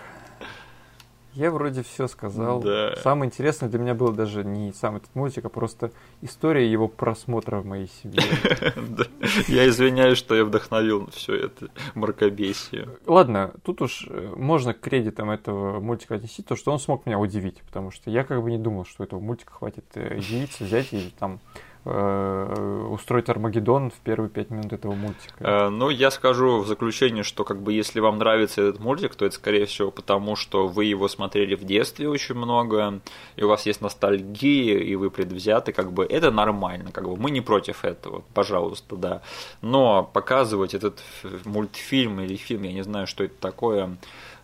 [1.33, 2.61] я вроде все сказал.
[2.61, 2.95] Да.
[2.97, 7.59] Самое интересное для меня было даже не сам этот мультик, а просто история его просмотра
[7.59, 8.21] в моей семье.
[9.47, 12.89] Я извиняюсь, что я вдохновил все это мракобесие.
[13.05, 17.19] Ладно, тут уж э, можно к кредитам этого мультика отнести то, что он смог меня
[17.19, 20.93] удивить, потому что я как бы не думал, что этого мультика хватит э, яиц взять
[20.93, 21.39] и там
[21.85, 25.35] устроить Армагеддон в первые пять минут этого мультика?
[25.39, 29.25] Э, ну, я скажу в заключение, что как бы если вам нравится этот мультик, то
[29.25, 32.99] это скорее всего потому, что вы его смотрели в детстве очень много,
[33.37, 37.31] и у вас есть ностальгия, и вы предвзяты, как бы это нормально, как бы мы
[37.31, 39.21] не против этого, пожалуйста, да.
[39.61, 41.01] Но показывать этот
[41.45, 43.97] мультфильм или фильм, я не знаю, что это такое,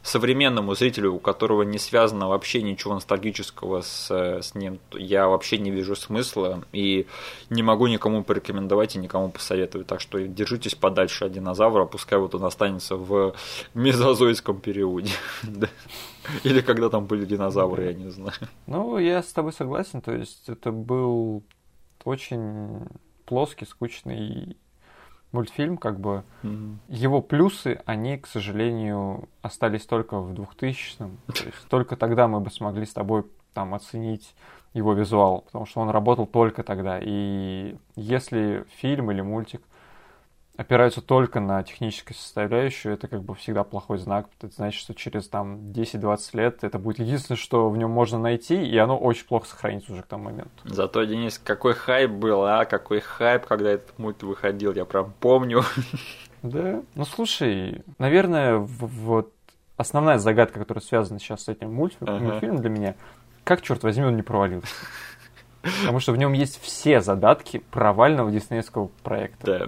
[0.06, 5.72] современному зрителю, у которого не связано вообще ничего ностальгического с, с ним, я вообще не
[5.72, 7.08] вижу смысла и
[7.50, 9.88] не могу никому порекомендовать и никому посоветовать.
[9.88, 13.34] Так что держитесь подальше от динозавра, пускай вот он останется в
[13.74, 15.12] мезозойском периоде.
[16.44, 18.34] Или когда там были динозавры, я не знаю.
[18.68, 20.02] Ну, я с тобой согласен.
[20.02, 21.44] То есть это был
[22.04, 22.88] очень
[23.26, 24.56] плоский, скучный
[25.36, 26.78] мультфильм, как бы mm-hmm.
[26.88, 31.18] его плюсы, они, к сожалению, остались только в 2000-м.
[31.28, 34.34] То есть только тогда мы бы смогли с тобой там оценить
[34.74, 37.00] его визуал, потому что он работал только тогда.
[37.02, 39.62] И если фильм или мультик
[40.58, 44.28] опираются только на техническую составляющую, это как бы всегда плохой знак.
[44.40, 48.64] Это значит, что через там 10-20 лет это будет единственное, что в нем можно найти,
[48.64, 50.52] и оно очень плохо сохранится уже к тому моменту.
[50.64, 52.66] Зато, Денис, какой хайп был, а?
[52.66, 55.64] Какой хайп, когда этот мульт выходил, я прям помню.
[56.44, 56.84] Да.
[56.94, 59.34] Ну, слушай, наверное, вот
[59.78, 62.58] основная загадка, которая связана сейчас с этим мультфильмом, ага.
[62.58, 62.96] для меня,
[63.44, 64.68] как, черт возьми, он не провалился?
[65.82, 69.46] Потому что в нем есть все задатки провального диснеевского проекта.
[69.46, 69.66] Да.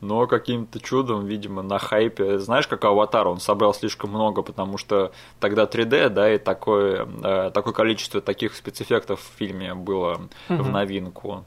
[0.00, 2.38] Но каким-то чудом, видимо, на хайпе.
[2.38, 7.50] Знаешь, как Аватар, он собрал слишком много, потому что тогда 3D, да, и такое, э,
[7.52, 10.62] такое количество таких спецэффектов в фильме было угу.
[10.62, 11.44] в новинку.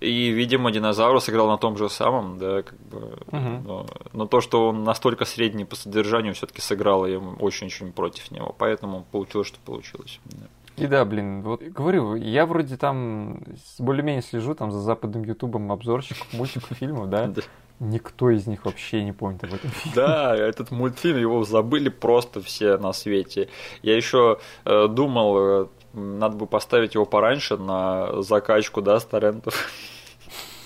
[0.00, 3.18] И, видимо, динозавр сыграл на том же самом, да, как бы.
[3.32, 3.62] Угу.
[3.64, 8.54] Но, но то, что он настолько средний по содержанию, все-таки сыграло ему очень-очень против него.
[8.58, 10.20] Поэтому получилось, что получилось.
[10.24, 10.46] Да.
[10.76, 13.42] И да, блин, вот говорю, я вроде там
[13.78, 17.32] более-менее слежу там за западным ютубом обзорщиков мультиков, фильмов, да?
[17.78, 19.94] Никто из них вообще не помнит об этом фильме.
[19.94, 23.48] Да, этот мультфильм, его забыли просто все на свете.
[23.82, 29.68] Я еще э, думал, э, надо бы поставить его пораньше на закачку, да, с торрентов.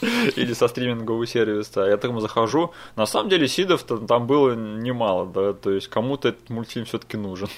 [0.36, 1.82] Или со стримингового сервиса.
[1.82, 2.72] Я там захожу.
[2.94, 5.52] На самом деле, сидов там было немало, да.
[5.52, 7.48] То есть кому-то этот мультфильм все-таки нужен.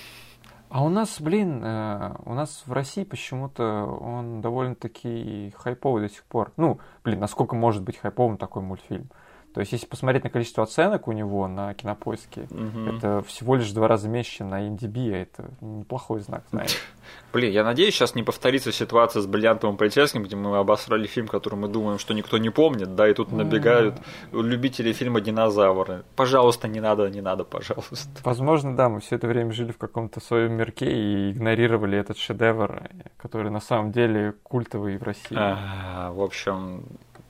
[0.70, 6.24] А у нас, блин, э, у нас в России почему-то он довольно-таки хайповый до сих
[6.24, 6.52] пор.
[6.56, 9.10] Ну, блин, насколько может быть хайповым такой мультфильм?
[9.54, 12.96] То есть, если посмотреть на количество оценок у него на кинопоиске, угу.
[12.96, 16.78] это всего лишь два раза меньше, на IMDb, а это неплохой знак, знаешь.
[17.32, 21.56] Блин, я надеюсь, сейчас не повторится ситуация с бриллиантовым полицейским, где мы обосрали фильм, который
[21.56, 23.96] мы думаем, что никто не помнит, да, и тут набегают
[24.32, 26.04] любители фильма динозавры.
[26.16, 28.08] Пожалуйста, не надо, не надо, пожалуйста.
[28.24, 32.88] Возможно, да, мы все это время жили в каком-то своем мирке и игнорировали этот шедевр,
[33.16, 35.36] который на самом деле культовый в России.
[35.36, 36.84] А, в общем,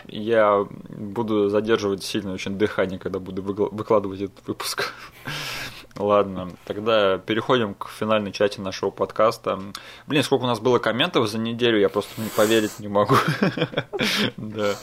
[0.06, 4.92] я буду задерживать сильно очень дыхание, когда буду выкладывать этот выпуск.
[5.98, 9.60] Ладно, тогда переходим к финальной части нашего подкаста.
[10.06, 13.16] Блин, сколько у нас было комментов за неделю, я просто не поверить не могу.
[14.36, 14.74] Да.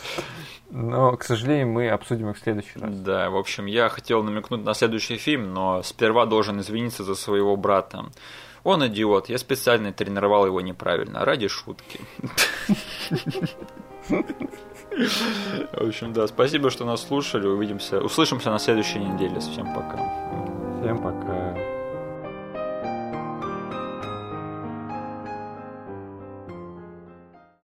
[0.72, 2.94] Но, к сожалению, мы обсудим их в следующий раз.
[2.94, 7.56] Да, в общем, я хотел намекнуть на следующий фильм, но сперва должен извиниться за своего
[7.56, 8.06] брата.
[8.64, 12.00] Он идиот, я специально тренировал его неправильно, ради шутки.
[14.92, 17.48] В общем, да, спасибо, что нас слушали.
[17.48, 19.40] Увидимся, услышимся на следующей неделе.
[19.40, 20.00] Всем пока.
[20.82, 21.79] Всем пока.